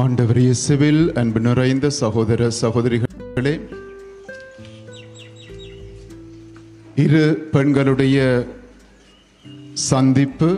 ஆண்டவர் 0.00 0.38
இயேசுவில் 0.38 1.00
அன்பு 1.18 1.40
நிறைந்த 1.40 1.90
சகோதர 1.90 2.48
சகோதரிகளே 2.60 3.52
இரு 6.96 7.48
பெண்களுடைய 7.52 8.18
சந்திப்பு 9.72 10.50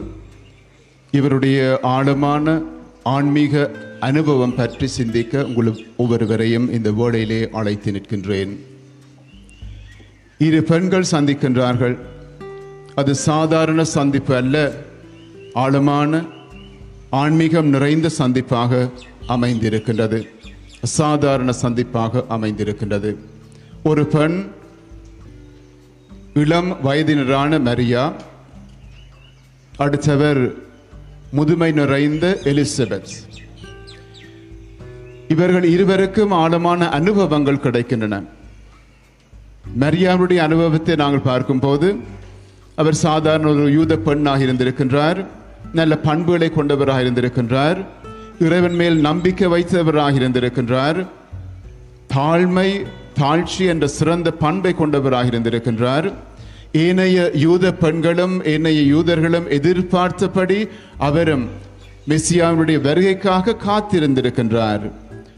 இவருடைய 1.11 1.79
ஆழமான 1.83 2.63
ஆன்மீக 3.03 3.71
அனுபவம் 4.01 4.55
பற்றி 4.55 4.87
சிந்திக்க 4.99 5.45
உங்கள் 5.45 5.87
ஒவ்வொருவரையும் 5.97 6.73
இந்த 6.73 6.93
வேளையிலே 7.01 7.41
அழைத்து 7.51 7.93
நிற்கின்றேன். 7.93 8.53
இரு 10.39 10.63
பெண்கள் 10.63 11.11
சந்திக்கின்றார்கள். 11.11 11.97
அது 12.95 13.15
சாதாரண 13.15 13.85
சந்திப்பு 13.85 14.37
அல்ல 14.37 14.57
ஆழமான 15.53 16.23
ஆன்மீகம் 17.13 17.67
நிறைந்த 17.67 18.11
சந்திப்பாக 18.19 18.91
அமைந்திருக்கின்றது. 19.29 20.29
சாதாரண 20.83 21.53
சந்திப்பாக 21.63 22.25
அமைந்திருக்கின்றது. 22.31 23.17
ஒரு 23.83 24.07
பெண் 24.07 24.47
இளம் 26.35 26.77
வயதினரான 26.85 27.61
மரியா 27.61 28.13
அடுத்தவர் 29.77 30.55
முதுமை 31.31 31.73
நிறைந்த 31.73 32.41
எலிசபெத். 32.45 33.13
இவர்கள் 35.29 35.65
இருவருக்கும் 35.65 36.31
ஆழமான 36.31 36.89
அனுபவங்கள் 36.89 37.57
கிடைக்கின்றன. 37.57 38.25
மரியாவுடைய 39.81 40.37
அனுபவத்தை 40.37 40.95
நாங்கள் 40.95 41.21
பார்க்கும்போது 41.21 41.97
அவர் 42.75 42.95
சாதாரண 42.95 43.51
ஒரு 43.51 43.73
யூத 43.73 43.97
பெண்ணாக 43.97 44.45
இருந்திருக்கின்றார். 44.45 45.27
நல்ல 45.73 45.97
பண்புகளை 45.99 46.51
கொண்டவராக 46.51 47.03
இருந்திருக்கின்றார். 47.03 47.85
இறைவன் 48.39 48.75
மேல் 48.75 48.97
நம்பிக்கை 48.97 49.49
வைத்தவராக 49.49 50.19
இருந்திருக்கின்றார். 50.19 51.07
தாழ்மை 52.15 52.87
தாழ்ச்சி 53.21 53.67
என்ற 53.67 53.87
சிறந்த 53.87 54.31
பண்பை 54.31 54.73
கொண்டவராக 54.73 55.29
இருந்திருக்கின்றார். 55.29 56.13
ஏனைய 56.73 57.31
யூத 57.35 57.73
பெண்களும் 57.73 58.45
ஏனைய 58.45 58.97
யூதர்களும் 58.97 59.49
எதிர்பார்த்தபடி 59.49 60.69
அவரும் 60.99 61.49
மெஸ்ஸியாவினுடைய 62.09 62.81
வருகைக்காக 62.81 63.57
காத்திருந்திருக்கின்றார். 63.69 64.93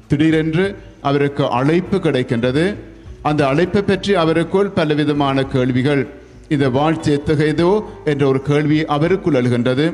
திடீரென்று 0.07 0.79
அவருக்கு 1.01 1.51
அழைப்பு 1.51 1.97
கிடைக்கின்றது. 1.97 2.75
அந்த 3.23 3.47
அழைப்பை 3.47 3.83
பற்றி 3.83 4.15
அவருக்குள் 4.15 4.71
பலவிதமான 4.75 5.45
கேள்விகள் 5.45 6.09
இந்த 6.49 6.69
வாழ்த்து 6.69 7.21
எத்தகையதோ? 7.21 7.85
என்ற 8.05 8.27
ஒரு 8.27 8.43
கேள்வி 8.43 8.83
அவருக்குள் 8.83 9.35
அழுகின்றது 9.35 9.93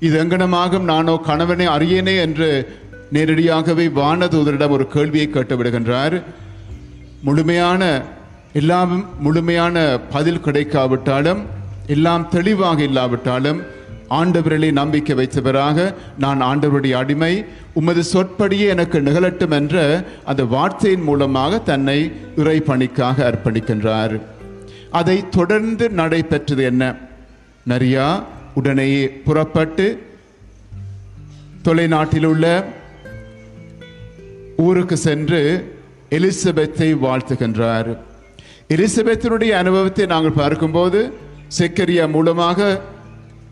இது 0.00 0.24
எங்கனமாகும் 0.24 0.86
நானோ 0.90 1.16
கணவனை 1.16 1.66
அறியேனே 1.66 2.14
என்று 2.20 2.48
நேரடியாகவே 3.12 3.86
வானதூதரிடம் 3.86 4.68
ஒரு 4.68 4.86
கேள்வியை 4.86 5.28
கேட்டு 5.28 5.56
விடுகின்றார். 5.56 6.22
முழுமையான 7.22 8.02
எல்லாம் 8.52 9.20
முழுமையான 9.20 9.98
பதில் 10.10 10.40
கிடைக்காவிட்டாலும் 10.40 11.42
எல்லாம் 11.86 12.28
தெளிவாக 12.28 12.82
இல்லாவிட்டாலும் 12.82 13.60
ஆண்டவரிலே 14.10 14.72
நம்பிக்கை 14.72 15.16
வைத்தவராக 15.16 15.94
நான் 16.18 16.40
ஆண்டவருடைய 16.42 16.92
அடிமை 16.92 17.44
உமது 17.72 18.02
சொற்படியே 18.04 18.66
எனக்கு 18.66 18.98
நிகழட்டும் 19.00 19.50
என்ற 19.50 20.04
அந்த 20.24 20.44
வார்த்தையின் 20.44 21.02
மூலமாக 21.02 21.58
தன்னை 21.58 22.12
இறை 22.36 22.60
பணிக்காக 22.60 23.16
அர்ப்பணிக்கின்றார். 23.30 24.20
அதை 24.90 25.24
தொடர்ந்து 25.30 25.88
நடைபெற்றது 25.90 26.64
என்ன? 26.64 26.96
நரியா 27.68 28.22
உடனேயே 28.54 29.08
புறப்பட்டு 29.08 30.02
தொலைநாட்டில் 31.64 32.24
உள்ள 32.24 32.64
ஊருக்கு 34.56 34.96
சென்று 34.96 35.40
எலிசபெத்தை 36.10 36.88
வாழ்த்துகின்றார். 37.06 37.96
எலிசபெத்தினுடைய 38.68 39.50
அனுபவத்தை 39.50 40.06
நாங்கள் 40.06 40.38
பார்க்கும்போது 40.42 41.12
செக்கரியா 41.58 42.10
மூலமாக 42.10 42.80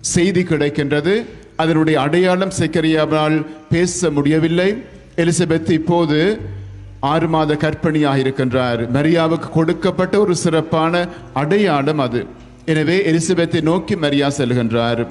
செய்தி 0.01 0.43
கிடைக்கின்றது. 0.43 1.25
அதனுடைய 1.57 2.01
அடையாளம் 2.01 2.57
செக்கரியாவால் 2.59 3.47
பேச 3.71 4.11
முடியவில்லை. 4.11 4.83
எலிசபெத் 5.17 5.71
இப்போது 5.71 6.41
ஆறு 7.01 7.29
மாத 7.29 7.55
கற்பணியாக 7.55 8.19
இருக்கின்றார் 8.19 8.81
மரியாவுக்கு 8.93 9.49
கொடுக்கப்பட்ட 9.51 10.21
ஒரு 10.21 10.37
சிறப்பான 10.37 11.09
அடையாளம் 11.35 11.99
அது. 11.99 12.27
எனவே 12.69 12.99
எலிசபெத்தை 13.13 13.61
நோக்கி 13.61 13.97
மரியா 13.97 14.29
செல்கின்றார் 14.29 15.07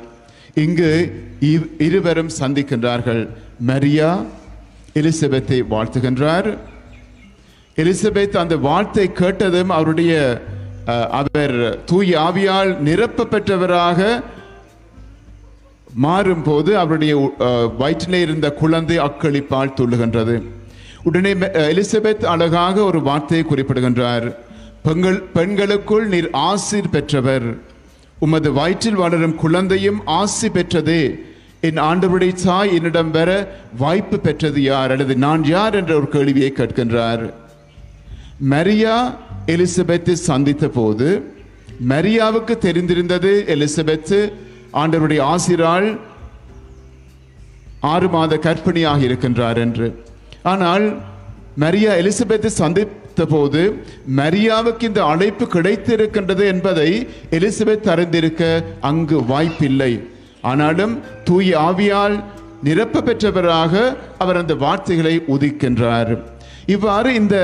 இங்கு 0.54 1.22
இவ்- 1.42 1.82
இருவரும் 1.82 2.30
சந்திக்கின்றார்கள். 2.40 3.30
மரியா 3.60 4.26
எலிசபெத்தை 4.94 5.64
வாழ்த்துகின்றார். 5.70 6.58
எலிசபெத் 7.76 8.38
அந்த 8.38 8.58
வார்த்தை 8.58 9.12
கேட்டதும் 9.12 9.70
அவருடைய 9.70 10.42
அவர் 11.10 11.84
தூய் 11.84 12.14
ஆவியால் 12.14 12.78
நிரப்ப 12.78 13.24
பெற்றவராக 13.24 14.22
மாறும்போது 16.04 16.72
அவருடைய 16.72 17.34
வயிற்றிலே 17.78 18.22
இருந்த 18.22 18.52
குழந்தை 18.52 19.00
அக்களிப்பால் 19.00 19.74
துள்ளுகின்றது. 19.76 20.44
உடனே 21.04 21.34
எலிசபெத் 21.34 22.26
அழகாக 22.26 22.84
ஒரு 22.84 23.02
வார்த்தையை 23.02 23.48
குறிப்பிடுகின்றார். 23.48 24.46
பெண்கள் 24.88 25.22
பெண்களுக்குள் 25.38 26.06
நீர் 26.08 26.30
ஆசிர் 26.50 26.92
பெற்றவர். 26.92 27.48
உமது 28.26 28.50
வயிற்றில் 28.58 29.00
வளரும் 29.02 29.36
குழந்தையும் 29.36 30.00
ஆசி 30.20 30.48
பெற்றதே. 30.48 31.02
என் 31.68 31.80
ஆண்டவருடைய 31.90 32.34
தாய் 32.44 32.74
என்னிடம் 32.76 33.12
வர 33.12 33.30
வாய்ப்பு 33.78 34.18
பெற்றது 34.20 34.62
யார்? 34.62 34.92
அல்லது 34.92 35.16
நான் 35.26 35.44
யார் 35.44 35.76
என்ற 35.80 35.92
ஒரு 35.96 36.08
கேள்வியை 36.16 36.50
கேட்கின்றார். 36.58 37.24
மரியா 38.54 38.96
எலிசபெத்தை 39.54 40.16
சந்தித்த 40.30 40.68
போது 40.68 41.08
மரியாவுக்கு 41.90 42.54
தெரிந்திருந்தது 42.66 43.32
எலிசபெத் 43.56 44.14
ஆண்டவருடைய 44.82 45.22
ஆசிரால் 45.34 45.90
ஆறு 47.94 48.10
மாத 48.10 48.40
கற்பிணியாக 48.46 49.02
இருக்கின்றார் 49.10 49.60
என்று. 49.66 49.90
ஆனால் 50.54 50.86
மரியா 51.64 51.92
எலிசபெத்தை 52.04 52.52
சந்தி 52.62 52.86
போது 53.26 53.84
மரியாவுக்கு 54.16 54.84
இந்த 54.84 55.04
அழைப்பு 55.04 55.46
கிடைத்திருக்கின்றது 55.46 56.46
என்பதை 56.46 57.08
எலிசபெத் 57.32 57.90
அறிந்திருக்க 57.90 58.64
அங்கு 58.82 59.26
வாய்ப்பில்லை. 59.26 60.08
ஆனாலும் 60.42 61.00
தூய் 61.24 61.54
ஆவியால் 61.54 62.24
நிரப்ப 62.64 63.02
பெற்றவராக 63.02 63.98
அவர் 64.18 64.38
அந்த 64.38 64.56
வார்த்தைகளை 64.56 65.24
உதிக்கின்றார். 65.28 66.24
இவ்வாறு 66.66 67.14
இந்த 67.14 67.38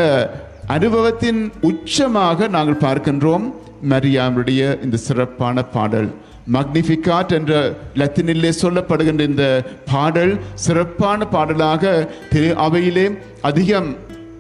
அனுபவத்தின் 0.67 1.51
உச்சமாக 1.61 2.47
நாங்கள் 2.47 2.89
பார்க்கின்றோம். 2.89 3.53
மரியாவுடைய 3.89 4.83
இந்த 4.83 4.97
சிறப்பான 4.97 5.63
பாடல். 5.63 6.13
மக்னிஃபிகாட் 6.53 7.27
என்ற 7.27 7.75
லத்தினிலே 7.95 8.51
சொல்லப்படுகின்ற 8.61 9.19
இந்த 9.19 9.63
பாடல் 9.91 10.39
சிறப்பான 10.53 11.25
பாடலாக 11.25 12.09
திரு 12.29 12.55
அவையிலே 12.57 13.17
அதிகம் 13.41 13.95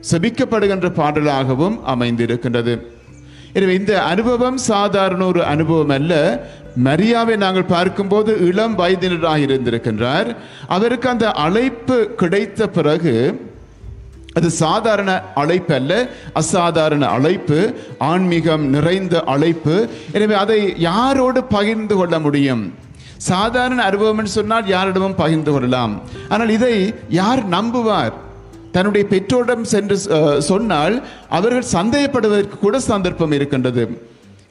செபிக்கப்படுகின்ற 0.09 0.87
பாடலாகவும் 1.01 1.77
அமைந்திருக்கின்றது. 1.93 2.73
எனவே 3.57 3.73
இந்த 3.79 3.93
அனுபவம் 4.11 4.57
சாதாரண 4.57 5.21
ஒரு 5.25 5.41
அனுபவம் 5.53 5.93
அல்ல. 5.97 6.13
மரியாவை 6.85 7.35
நாங்கள் 7.45 7.71
பார்க்கும்போது 7.73 8.31
இளம் 8.49 8.75
வயதினராக 8.79 9.45
இருந்திருக்கின்றார். 9.47 10.29
அவருக்கு 10.75 11.07
அந்த 11.09 11.25
அழைப்பு 11.45 11.97
கிடைத்த 12.21 12.67
பிறகு 12.77 13.15
அது 14.37 14.49
சாதாரண 14.49 15.11
அழைப்பு 15.41 15.73
அல்ல 15.79 15.91
அசாதாரண 16.41 17.03
அழைப்பு 17.17 17.59
ஆன்மீகம் 18.11 18.63
நிறைந்த 18.75 19.15
அழைப்பு. 19.33 19.75
எனவே 20.11 20.35
அதை 20.43 20.59
யாரோடு 20.89 21.41
பகிர்ந்து 21.55 21.95
கொள்ள 21.95 22.15
முடியும்? 22.19 22.63
சாதாரண 23.31 23.79
அனுபவம் 23.89 24.33
சொன்னால் 24.37 24.67
யாரிடமும் 24.75 25.19
பகிர்ந்து 25.23 25.51
கொள்ளலாம். 25.51 25.93
ஆனால் 26.29 26.55
இதை 26.57 26.75
யார் 27.21 27.43
நம்புவார்? 27.55 28.15
தன்னுடைய 28.75 29.03
பெற்றோரிடம் 29.13 29.69
சென்று 29.73 29.95
சொன்னால் 30.49 30.95
அவர்கள் 31.37 31.71
சந்தேகப்படுவதற்கு 31.75 32.57
கூட 32.65 32.75
சந்தர்ப்பம் 32.91 33.35
இருக்கின்றது. 33.37 33.83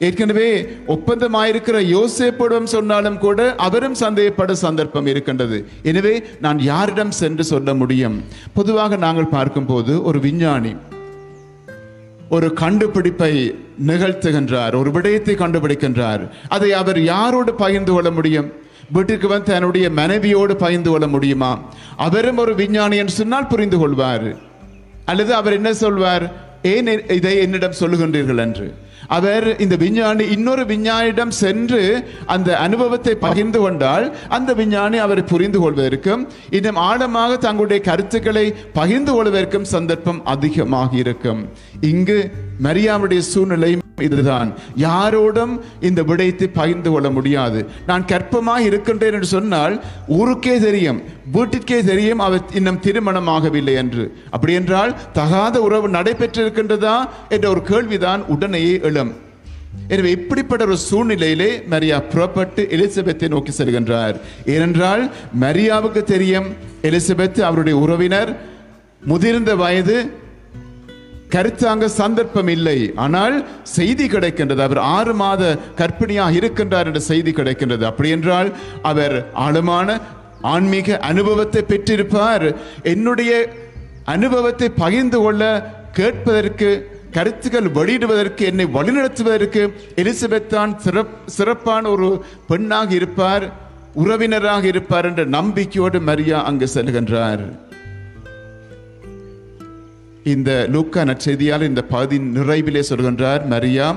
ஏற்கனவே 0.07 0.47
ஒப்பந்தமாயிருக்கிற 0.93 1.77
யோசேப்பிடம் 1.95 2.71
சொன்னாலும் 2.73 3.19
கூட 3.25 3.39
அவரும் 3.65 3.97
சந்தேகப்பட 4.01 4.53
சந்தர்ப்பம் 4.63 5.07
இருக்கின்றது. 5.11 5.57
எனவே 5.89 6.13
நான் 6.45 6.59
யாரிடம் 6.71 7.13
சென்று 7.21 7.43
சொல்ல 7.51 7.73
முடியும்? 7.81 8.17
பொதுவாக 8.57 8.97
நாங்கள் 9.05 9.33
பார்க்கும்போது 9.35 9.93
ஒரு 10.09 10.21
விஞ்ஞானி 10.25 10.73
ஒரு 12.35 12.47
கண்டுபிடிப்பை 12.63 13.31
நிகழ்த்துகின்றார் 13.89 14.75
ஒரு 14.81 14.89
விடயத்தை 14.95 15.33
கண்டுபிடிக்கின்றார். 15.41 16.23
அதை 16.55 16.69
அவர் 16.81 16.99
யாரோடு 17.13 17.51
பகிர்ந்து 17.63 17.91
கொள்ள 17.95 18.11
முடியும்? 18.17 18.49
வீட்டிற்கு 18.91 19.27
வந்து 19.27 19.51
தன்னுடைய 19.51 19.89
மனைவியோடு 19.89 20.55
பகிர்ந்து 20.55 20.89
கொள்ள 20.89 21.07
முடியுமா? 21.07 21.59
அவரும் 21.97 22.37
ஒரு 22.37 22.55
விஞ்ஞானி 22.55 22.97
என்று 22.97 23.13
சொன்னால் 23.13 23.47
புரிந்து 23.47 23.77
கொள்வார் 23.77 24.35
அல்லது 25.05 25.33
அவர் 25.33 25.53
என்ன 25.53 25.73
சொல்வார்? 25.73 26.31
ஏன் 26.61 27.11
இதை 27.11 27.37
என்னிடம் 27.37 27.79
சொல்லுகின்றீர்கள் 27.79 28.37
என்று. 28.37 28.73
அவர் 29.07 29.59
இந்த 29.59 29.75
விஞ்ஞானி 29.75 30.23
இன்னொரு 30.23 30.63
விஞ்ஞானியிடம் 30.65 31.27
சென்று 31.27 32.07
அந்த 32.25 32.57
அனுபவத்தை 32.57 33.15
பகிர்ந்து 33.15 33.59
கொண்டால் 33.59 34.15
அந்த 34.29 34.53
விஞ்ஞானி 34.53 34.97
அவரை 34.97 35.23
புரிந்து 35.23 35.59
கொள்வதற்கும் 35.59 36.27
இன்னும் 36.49 36.75
ஆழமாக 36.75 37.37
தங்களுடைய 37.37 37.81
கருத்துக்களை 37.83 38.53
பகிர்ந்து 38.73 39.13
கொள்வதற்கும் 39.13 39.61
சந்தர்ப்பம் 39.61 40.25
அதிகமாக 40.25 40.97
இருக்கும் 40.97 41.49
இங்கு 41.81 42.31
மரியாவுடைய 42.65 43.21
சூழ்நிலையும் 43.31 43.81
இதுதான். 44.01 44.53
யாரோடும் 44.77 45.53
இந்த 45.81 46.03
விடயத்தை 46.03 46.47
பகிர்ந்து 46.47 46.91
கொள்ள 46.91 47.09
முடியாது. 47.09 47.59
நான் 47.87 48.07
கற்பமாக 48.11 48.67
இருக்கின்றேன் 48.69 49.13
என்று 49.13 49.29
சொன்னால் 49.33 49.75
ஊருக்கே 50.07 50.59
தெரியும் 50.59 51.01
வீட்டிற்கே 51.33 51.79
தெரியும் 51.83 52.19
அவர் 52.19 52.41
இன்னும் 52.53 52.79
திருமணமாகவில்லை 52.85 53.75
என்று. 53.83 54.05
அப்படி 54.29 54.53
என்றால் 54.53 54.95
தகாத 55.13 55.61
உறவு 55.61 55.89
நடைபெற்றிருக்கின்றதா 55.89 56.97
என்ற 57.29 57.49
ஒரு 57.49 57.61
கேள்விதான் 57.61 58.23
உடனேயே 58.35 58.79
எழும். 58.81 59.13
எனவே 59.87 60.11
இப்படிப்பட்ட 60.11 60.65
ஒரு 60.65 60.77
சூழ்நிலையிலே 60.89 61.51
மரியா 61.67 61.99
புறப்பட்டு 61.99 62.67
எலிசபெத்தை 62.75 63.27
நோக்கி 63.27 63.63
செல்கின்றார். 63.63 64.15
ஏனென்றால் 64.45 65.11
மரியாவுக்கு 65.41 66.03
தெரியும் 66.03 66.49
எலிசபெத் 66.81 67.41
அவருடைய 67.41 67.79
உறவினர் 67.79 68.31
முதிர்ந்த 69.05 69.55
வயது 69.55 69.97
கருத்தாங்க 71.35 71.85
சந்தர்ப்பம் 71.85 72.47
இல்லை. 72.47 72.79
ஆனால் 72.95 73.35
செய்தி 73.77 74.07
கிடைக்கின்றது. 74.07 74.61
அவர் 74.67 74.81
ஆறு 74.95 75.13
மாத 75.13 75.57
கற்பிணியாக 75.77 76.37
இருக்கின்றார் 76.39 76.85
என்ற 76.85 76.99
செய்தி 77.11 77.31
கிடைக்கின்றது. 77.31 77.83
அப்படி 77.83 78.09
என்றால் 78.09 78.49
அவர் 78.81 79.15
ஆழமான 79.33 79.99
ஆன்மீக 80.41 80.97
அனுபவத்தை 80.99 81.63
பெற்றிருப்பார். 81.67 82.47
என்னுடைய 82.83 83.31
அனுபவத்தை 84.03 84.69
பகிர்ந்து 84.69 85.17
கொள்ள 85.17 85.43
கேட்பதற்கு 85.91 86.69
கருத்துக்கள் 87.11 87.67
வெளியிடுவதற்கு 87.69 88.43
என்னை 88.51 88.65
வழிநடத்துவதற்கு 88.65 89.61
எலிசபெத் 89.95 90.47
தான் 90.47 90.71
சிறப் 90.79 91.13
சிறப்பான 91.25 91.89
ஒரு 91.89 92.25
பெண்ணாக 92.47 92.89
இருப்பார் 92.93 93.45
உறவினராக 93.93 94.63
இருப்பார் 94.67 95.05
என்ற 95.05 95.23
நம்பிக்கையோடு 95.37 95.99
மரியா 96.01 96.43
அங்கு 96.43 96.67
செல்கின்றார். 96.73 97.43
இந்த 100.31 100.51
லூக்கா 100.73 101.01
நற்செய்தியால் 101.07 101.65
இந்த 101.67 101.81
பகுதியின் 101.93 102.27
நிறைவிலே 102.35 102.81
சொல்கின்றார் 102.89 103.41
மரியா 103.53 103.87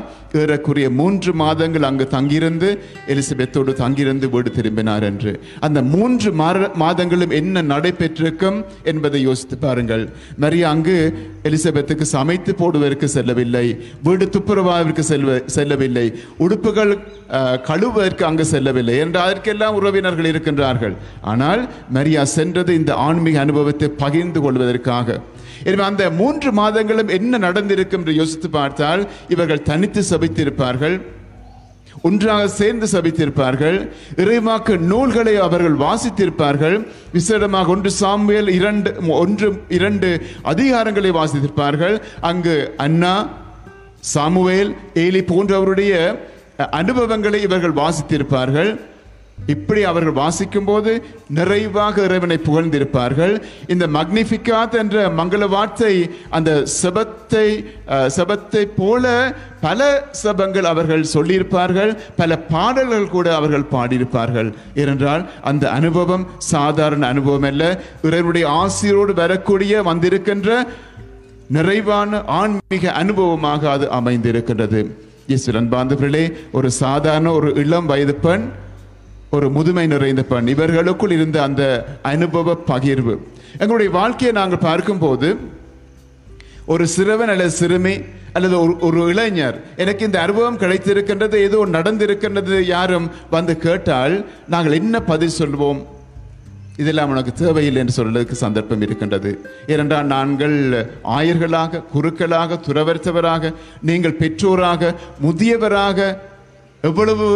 ஏறக்குரிய 0.41 0.87
மூன்று 1.01 1.31
மாதங்கள் 1.41 1.87
அங்கு 1.89 2.07
தங்கியிருந்து 2.15 2.69
எலிசபெத்தோடு 3.13 3.73
தங்கியிருந்து 3.81 4.27
வீடு 4.33 4.51
திரும்பினார் 4.57 5.05
என்று. 5.09 5.33
அந்த 5.67 5.79
மூன்று 5.93 6.31
மாதங்களும் 6.83 7.35
என்ன 7.41 7.63
நடைபெற்றிருக்கும் 7.73 8.59
என்பதை 8.93 9.21
யோசித்து 9.29 9.59
பாருங்கள். 9.65 10.05
மரியா 10.45 10.67
அங்கு 10.77 10.97
எலிசபெத்துக்கு 11.51 12.09
சமைத்து 12.17 12.55
போடுவதற்கு 12.63 13.09
செல்லவில்லை 13.17 13.67
வீடு 14.09 14.29
துப்புரவாவிற்கு 14.37 15.05
செல்வ 15.13 15.39
செல்லவில்லை 15.57 16.07
உடுப்புகள் 16.47 16.93
கழுவதற்கு 17.71 18.27
அங்கு 18.31 18.47
செல்லவில்லை 18.55 18.99
என்று 19.05 19.21
அதற்கெல்லாம் 19.27 19.79
உறவினர்கள் 19.81 20.31
இருக்கின்றார்கள். 20.33 20.97
ஆனால் 21.33 21.63
மரியா 21.99 22.25
சென்றது 22.37 22.75
இந்த 22.83 22.93
ஆன்மீக 23.09 23.41
அனுபவத்தை 23.47 23.91
பகிர்ந்து 24.05 24.43
கொள்வதற்காக. 24.47 25.19
எனவே 25.65 25.85
அந்த 25.91 26.05
மூன்று 26.21 26.53
மாதங்களும் 26.61 27.13
என்ன 27.19 27.39
நடந்திருக்கும் 27.39 28.03
என்று 28.03 28.15
யோசித்து 28.21 28.51
பார்த்தால் 28.51 29.03
இவர்கள் 29.35 29.67
தனித்து 29.71 30.03
சபித்திருப்பார்கள் 30.11 30.97
ஒன்றாக 32.07 32.49
சேர்ந்து 32.49 32.87
சபித்திருப்பார்கள் 32.93 33.77
இறைவாக்கு 34.23 34.75
நூல்களை 34.91 35.35
அவர்கள் 35.45 35.77
வாசித்திருப்பார்கள் 35.85 36.77
விசேடமாக 37.15 37.73
ஒன்று 37.75 37.91
சாமுவேல் 38.01 38.49
இரண்டு 38.59 38.91
ஒன்று 39.23 39.49
இரண்டு 39.69 40.09
அதிகாரங்களை 40.53 41.11
வாசித்திருப்பார்கள். 41.19 41.97
அங்கு 42.31 42.57
அண்ணா 42.77 43.15
சாமுவேல் 44.15 44.73
ஏலி 45.05 45.23
போன்றவருடைய 45.31 45.95
அனுபவங்களை 46.81 47.41
இவர்கள் 47.43 47.79
வாசித்திருப்பார்கள். 47.83 48.71
இப்படி 49.39 49.85
அவர்கள் 49.85 50.13
வாசிக்கும் 50.13 50.65
போது 50.65 50.93
நிறைவாக 51.29 52.03
இறைவனை 52.03 52.39
புகழ்ந்திருப்பார்கள். 52.39 53.35
இந்த 53.67 53.87
மக்னிஃபிகாத் 53.89 54.75
என்ற 54.75 55.11
மங்கள 55.11 55.49
வார்த்தை 55.49 55.93
அந்த 56.31 56.51
செபத்தை 56.83 57.47
அஹ், 57.89 58.09
செபத்தை 58.17 58.63
போல 58.77 59.05
பல 59.61 59.81
செபங்கள் 60.23 60.63
அவர்கள் 60.63 61.05
சொல்லியிருப்பார்கள். 61.15 61.93
பல 62.17 62.39
பாடல்கள் 62.47 63.09
கூட 63.09 63.35
அவர்கள் 63.35 63.71
பாடியிருப்பார்கள். 63.71 64.51
ஏனென்றால் 64.75 65.23
அந்த 65.43 65.71
அனுபவம் 65.71 66.27
சாதாரண 66.49 67.07
அனுபவம் 67.07 67.43
அல்ல. 67.43 67.65
இறைவனுடைய 68.03 68.47
ஆசிரோடு 68.57 69.15
வரக்கூடிய 69.15 69.83
வந்திருக்கின்ற 69.83 70.51
நிறைவான 71.49 72.13
ஆன்மீக 72.35 72.93
அனுபவமாக 72.99 73.63
அது 73.71 73.89
அமைந்திருக்கின்றது. 73.93 74.81
இயேசு 75.27 75.53
பாந்தவர்களே 75.71 76.25
ஒரு 76.53 76.71
சாதாரண 76.77 77.33
ஒரு 77.33 77.55
இளம் 77.57 77.87
வயது 77.87 78.15
பெண் 78.17 78.45
ஒரு 79.37 79.47
முதுமை 79.57 79.87
நிறைந்த 79.93 80.23
பெண். 80.31 80.53
இவர்களுக்குள் 80.55 81.15
இருந்த 81.17 81.39
அந்த 81.47 81.63
அனுபவ 82.13 82.57
பகிர்வு. 82.71 83.15
எங்களுடைய 83.61 83.91
வாழ்க்கையை 83.99 84.33
நாங்கள் 84.41 84.65
பார்க்கும்போது 84.69 85.31
ஒரு 86.73 86.85
சிறுவன் 86.95 87.33
அல்லது 87.33 87.53
சிறுமி 87.61 87.97
அல்லது 88.37 88.57
ஒரு 88.63 88.73
ஒரு 88.87 89.01
இளைஞர் 89.13 89.59
எனக்கு 89.83 90.07
இந்த 90.09 90.19
அனுபவம் 90.25 90.61
கிடைத்திருக்கின்றது 90.63 91.37
ஏதோ 91.49 91.59
நடந்திருக்கின்றது 91.77 92.57
யாரும் 92.75 93.07
வந்து 93.35 93.55
கேட்டால் 93.67 94.15
நாங்கள் 94.55 94.79
என்ன 94.81 94.97
பதில் 95.11 95.39
சொல்வோம்? 95.39 95.81
இதெல்லாம் 96.83 97.13
உனக்கு 97.13 97.33
தேவையில்லை 97.43 97.81
என்று 97.83 97.95
சொல்வதற்கு 97.99 98.37
சந்தர்ப்பம் 98.45 98.83
இருக்கின்றது. 98.87 99.31
ஏனென்றால் 99.73 100.11
நாங்கள் 100.15 100.57
ஆயர்களாக 101.19 101.83
குருக்களாக 101.95 102.59
துறவர்த்தவராக 102.67 103.53
நீங்கள் 103.91 104.19
பெற்றோராக 104.23 104.93
முதியவராக 105.27 105.99
எவ்வளவு 106.89 107.29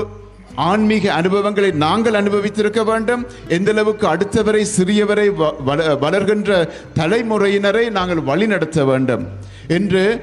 ஆன்மீக 0.54 1.12
அனுபவங்களை 1.12 1.70
நாங்கள் 1.70 2.22
அனுபவித்திருக்க 2.22 2.84
வேண்டும். 2.84 3.26
எந்த 3.48 3.70
அளவுக்கு 3.70 4.06
அடுத்தவரை 4.06 4.64
சிறியவரை 4.76 5.32
வ- 5.38 5.62
வள- 5.64 5.94
வளர்கின்ற 5.94 6.68
தலைமுறையினரை 6.94 7.90
நாங்கள் 7.90 8.20
வழிநடத்த 8.20 8.84
வேண்டும். 8.84 9.26
என்று 9.68 10.20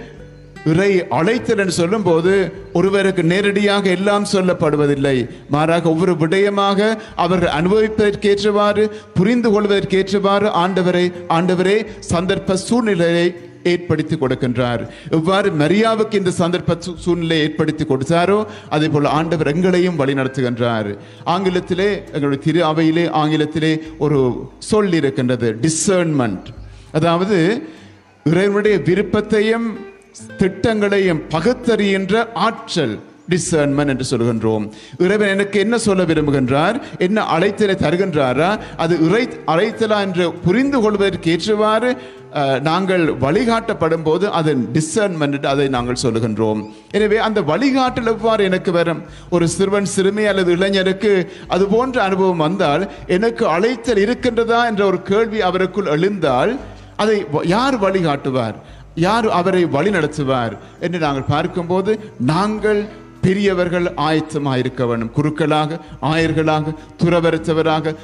இறை 0.66 1.08
அழைத்தல் 1.08 1.58
என்று 1.58 1.72
சொல்லும்போது 1.72 2.52
ஒருவருக்கு 2.74 3.24
நேரடியாக 3.24 3.90
எல்லாம் 3.90 4.26
சொல்லப்படுவதில்லை. 4.32 5.30
மாறாக 5.50 5.90
ஒவ்வொரு 5.90 6.14
விடயமாக 6.14 6.98
அவர்கள் 7.16 7.62
அனுபவிப்பதற்கேற்றவாறு 7.62 8.90
புரிந்து 9.14 9.62
கொள்வதற்கேற்றவாறு 9.62 10.50
ஆண்டவரை 10.50 11.14
ஆண்டவரே 11.30 11.86
சந்தர்ப்ப 12.14 12.54
சூழ்நிலையை 12.54 13.36
ஏற்படுத்தி 13.70 14.16
கொடுக்கின்றார். 14.16 14.88
எவ்வாறு 15.10 15.52
மரியாவுக்கு 15.52 16.14
இந்த 16.14 16.30
சந்தர்ப்ப 16.30 16.82
சூ- 16.86 16.96
சூழ்நிலையை 16.98 17.46
ஏற்படுத்தி 17.46 17.84
கொடுத்தாரோ 17.84 18.46
அதே 18.70 18.88
போல 18.88 19.10
ஆண்டவர் 19.10 19.48
எங்களையும் 19.48 19.96
வழி 19.96 20.14
நடத்துகின்றார் 20.14 20.98
ஆங்கிலத்திலே 21.26 22.06
எங்களுடைய 22.14 22.44
திரு 22.44 22.64
அவையிலே 22.66 23.10
ஆங்கிலத்திலே 23.10 23.80
ஒரு 23.98 24.50
சொல் 24.60 24.94
இருக்கின்றது 24.94 25.58
டிசர்ன்மெண்ட் 25.62 26.46
அதாவது 26.92 27.68
இறைவனுடைய 28.24 28.78
விருப்பத்தையும் 28.78 29.78
திட்டங்களையும் 30.38 31.22
பகுத்தறிகின்ற 31.30 32.28
ஆற்றல். 32.34 33.00
டிசர்ன்மெண்ட் 33.30 33.88
என்று 33.88 34.06
சொல்கின்றோம். 34.12 34.72
இறைவன் 34.98 35.28
எனக்கு 35.28 35.60
என்ன 35.60 35.78
சொல்ல 35.78 36.04
விரும்புகின்றார்? 36.04 36.82
என்ன 36.98 37.24
அழைத்தலை 37.38 37.76
தருகின்றாரா? 37.78 38.60
அது 38.78 39.10
இறை 39.10 39.28
அழைத்தலா 39.48 40.00
என்று 40.00 40.34
புரிந்து 40.34 40.82
கொள்வதற்கு 40.82 41.32
ஏற்றவாறு 41.32 41.98
நாங்கள் 42.62 43.08
வழிகாட்டப்படும் 43.08 44.04
போது 44.04 44.32
அதன் 44.32 44.70
டிசர்ன்மெண்ட் 44.74 45.46
அதை 45.46 45.68
நாங்கள் 45.68 46.02
சொல்லுகின்றோம். 46.04 46.62
எனவே 46.92 47.18
அந்த 47.18 47.42
வழிகாட்டல் 47.42 48.06
எவ்வாறு 48.06 48.44
எனக்கு 48.44 48.72
வரும்? 48.72 49.02
ஒரு 49.30 49.48
சிறுவன் 49.48 49.86
சிறுமி 49.86 50.26
அல்லது 50.26 50.56
இளைஞருக்கு 50.56 51.28
அது 51.48 51.66
போன்ற 51.68 52.04
அனுபவம் 52.04 52.38
வந்தால் 52.38 52.92
எனக்கு 53.08 53.48
அழைத்தல் 53.48 54.04
இருக்கின்றதா 54.06 54.66
என்ற 54.66 54.86
ஒரு 54.86 55.02
கேள்வி 55.02 55.42
அவருக்குள் 55.42 55.86
எழுந்தால் 55.86 56.60
அதை 56.96 57.26
வ- 57.34 57.48
யார் 57.48 57.80
வழிகாட்டுவார்? 57.80 58.56
யார் 58.96 59.30
அவரை 59.30 59.66
வழி 59.66 59.90
நடத்துவார் 59.90 60.58
என்று 60.80 61.00
நாங்கள் 61.00 61.28
பார்க்கும்போது 61.28 62.00
நாங்கள் 62.20 62.88
பெரியவர்கள் 63.28 63.88
ஆயத்தமாக 64.10 64.62
இருக்க 64.64 64.86
வேண்டும். 64.92 65.16
குருக்களாக 65.18 65.80
ஆயர்களாக 66.12 66.76
துறவரத்தவராக 67.04 67.96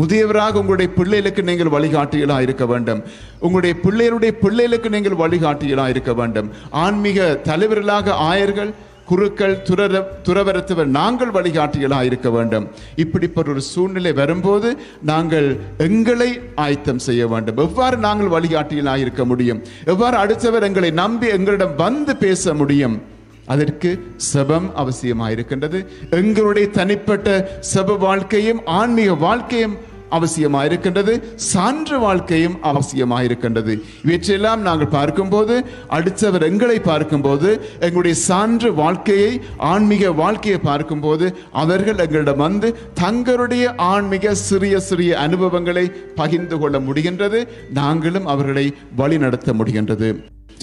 முதியவராக 0.00 0.58
உங்களுடைய 0.60 0.88
பிள்ளைகளுக்கு 0.98 1.42
நீங்கள் 1.48 1.72
வழிகாட்டிகளாக 1.76 2.44
இருக்க 2.46 2.66
வேண்டும். 2.72 3.00
உங்களுடைய 3.46 3.74
பிள்ளைகளுடைய 3.84 4.32
பிள்ளைகளுக்கு 4.44 4.90
நீங்கள் 4.90 5.18
வழிகாட்டிகளாக 5.22 5.88
இருக்க 5.88 6.12
வேண்டும். 6.20 6.50
ஆன்மீக 6.70 7.34
தலைவர்களாக 7.48 8.14
ஆயர்கள் 8.14 8.70
குருக்கள் 9.10 9.62
துறர 9.62 10.00
துறவரத்தவர் 10.26 10.84
நாங்கள் 10.84 11.30
வழிகாட்டிகளாக 11.30 12.04
இருக்க 12.04 12.30
வேண்டும். 12.30 12.68
இப்படிப்பட்ட 12.96 13.50
ஒரு 13.50 13.60
சூழ்நிலை 13.60 14.12
வரும்போது 14.12 14.68
நாங்கள் 15.02 15.48
எங்களை 15.78 16.40
ஆயத்தம் 16.54 17.04
செய்ய 17.08 17.26
வேண்டும். 17.26 17.56
எவ்வாறு 17.56 17.96
நாங்கள் 17.96 18.32
வழிகாட்டிகளாக 18.36 19.04
இருக்க 19.06 19.24
முடியும்? 19.24 19.62
எவ்வாறு 19.84 20.16
அடுத்தவர் 20.16 20.62
எங்களை 20.62 20.90
நம்பி 20.90 21.28
எங்களிடம் 21.38 21.74
வந்து 21.76 22.14
பேச 22.16 22.54
முடியும்? 22.54 23.09
அதற்கு 23.52 23.90
செபம் 24.32 24.68
அவசியமாக 24.82 25.34
இருக்கின்றது 25.36 25.78
எங்களுடைய 26.20 26.66
தனிப்பட்ட 26.70 27.28
செப 27.74 27.98
வாழ்க்கையும் 27.98 28.60
ஆன்மீக 28.78 29.14
வாழ்க்கையும் 29.26 29.76
அவசியமாக 30.16 30.68
இருக்கின்றது 30.68 31.12
சான்று 31.48 31.96
வாழ்க்கையும் 31.98 32.56
அவசியமாக 32.62 33.26
இருக்கின்றது 33.28 33.72
இவற்றையெல்லாம் 34.02 34.62
நாங்கள் 34.62 34.90
பார்க்கும்போது 34.94 35.54
அடுத்தவர் 35.88 36.46
எங்களை 36.48 36.78
பார்க்கும்போது 36.80 37.50
எங்களுடைய 37.80 38.16
சான்று 38.28 38.70
வாழ்க்கையை 38.72 39.30
ஆன்மீக 39.72 40.12
வாழ்க்கையை 40.12 40.58
பார்க்கும்போது 40.60 41.28
அவர்கள் 41.62 42.02
எங்களிடம் 42.06 42.42
வந்து 42.46 42.70
தங்களுடைய 42.94 43.74
ஆன்மீக 43.92 44.34
சிறிய 44.48 44.80
சிறிய 44.80 45.12
அனுபவங்களை 45.18 45.86
பகிர்ந்து 46.16 46.58
கொள்ள 46.58 46.78
முடிகின்றது. 46.78 47.40
நாங்களும் 47.72 48.26
அவர்களை 48.26 48.66
வழிநடத்த 48.96 49.52
முடிகின்றது. 49.52 50.10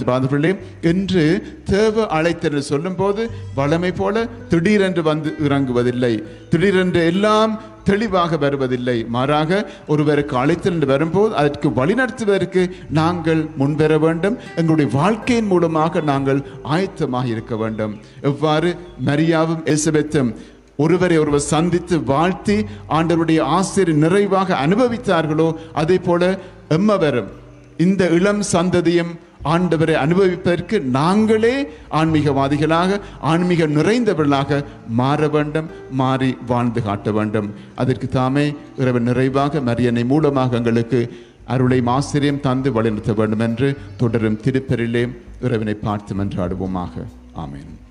பாதர்களே 0.06 0.58
என்று 0.82 1.24
தேவ 1.66 2.08
அழைத்தல் 2.08 2.62
சொல்லும் 2.62 2.96
போது 2.96 3.30
வளமை 3.56 3.94
போல 3.96 4.27
திடீரென்று 4.50 5.04
வந்து 5.04 5.36
இறங்குவதில்லை. 5.48 6.24
திடீரென்று 6.50 7.06
எல்லாம் 7.06 7.62
தெளிவாக 7.84 8.38
வருவதில்லை. 8.38 9.06
மாறாக 9.10 9.70
ஒருவருக்கு 9.88 10.38
அழைத்தல் 10.38 10.74
என்று 10.74 10.88
வரும்போது 10.88 11.36
அதற்கு 11.36 11.70
வழிநடத்துவதற்கு 11.70 12.70
நாங்கள் 12.89 13.50
முன்வர 13.56 13.98
வேண்டும். 13.98 14.38
எங்களுடைய 14.56 14.92
வாழ்க்கையின் 14.94 15.46
மூலமாக 15.46 16.01
நாங்கள் 16.01 16.42
ஆயத்தமாக 16.63 17.25
இருக்க 17.25 17.56
வேண்டும். 17.56 18.00
எவ்வாறு? 18.22 18.75
மரியாவும் 19.06 19.63
எலிசபெத்தும் 19.66 20.36
ஒருவரை 20.77 21.18
ஒருவர் 21.18 21.39
சந்தித்து 21.39 22.04
வாழ்த்தி 22.04 22.66
ஆண்டவருடைய 22.89 23.39
ஆசிரியர் 23.39 23.98
நிறைவாக 23.98 24.68
அனுபவித்தார்களோ 24.68 25.56
அதே 25.74 25.98
போல 25.98 26.39
எம்மவரும் 26.70 27.27
இந்த 27.77 28.10
இளம் 28.10 28.44
சந்ததியும் 28.51 29.20
ஆண்டவரை 29.44 29.94
அனுபவிப்பதற்கு 29.94 30.82
நாங்களே 30.82 31.67
ஆன்மீகவாதிகளாக 31.91 33.00
ஆன்மீக 33.22 33.67
நிறைந்தவர்களாக 33.67 34.63
மாற 34.89 35.27
வேண்டும் 35.27 35.70
மாறி 35.91 36.38
வாழ்ந்து 36.48 36.82
காட்ட 36.82 37.12
வேண்டும். 37.12 37.53
அதற்கு 37.75 38.08
தாமே 38.08 38.53
இறைவன் 38.77 39.03
நிறைவாக 39.03 39.60
மரியனை 39.60 40.06
மூலமாக 40.06 40.56
எங்களுக்கு 40.56 41.20
அருளை 41.46 41.82
ஆசிரியம் 41.82 42.39
தந்து 42.39 42.72
வழிநிறுத்த 42.72 43.15
வேண்டும் 43.15 43.39
என்று 43.39 43.77
தொடரும் 43.98 44.39
திருப்பெரிலே 44.44 45.17
இறைவனை 45.41 45.74
பார்த்து 45.74 46.15
மன்றாடுவோமாக. 46.15 47.06
ஆமேன். 47.36 47.87